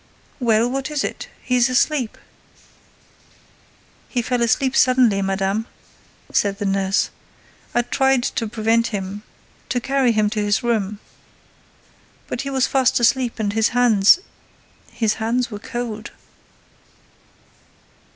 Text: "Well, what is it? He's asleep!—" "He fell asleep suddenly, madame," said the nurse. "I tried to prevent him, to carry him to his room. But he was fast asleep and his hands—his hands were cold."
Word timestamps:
"Well, 0.39 0.67
what 0.67 0.89
is 0.89 1.03
it? 1.03 1.29
He's 1.43 1.69
asleep!—" 1.69 2.17
"He 4.09 4.23
fell 4.23 4.41
asleep 4.41 4.75
suddenly, 4.75 5.21
madame," 5.21 5.67
said 6.31 6.57
the 6.57 6.65
nurse. 6.65 7.11
"I 7.75 7.83
tried 7.83 8.23
to 8.23 8.47
prevent 8.47 8.87
him, 8.87 9.21
to 9.69 9.79
carry 9.79 10.11
him 10.11 10.27
to 10.31 10.43
his 10.43 10.63
room. 10.63 10.97
But 12.25 12.41
he 12.41 12.49
was 12.49 12.65
fast 12.65 12.99
asleep 12.99 13.37
and 13.37 13.53
his 13.53 13.67
hands—his 13.77 15.13
hands 15.13 15.51
were 15.51 15.59
cold." 15.59 16.09